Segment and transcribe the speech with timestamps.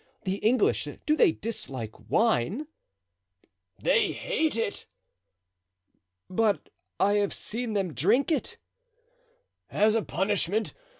[0.23, 2.65] The English—do they dislike wine?"
[3.79, 4.87] "They hate it."
[6.27, 8.57] "But I have seen them drink it."
[9.69, 10.73] "As a punishment.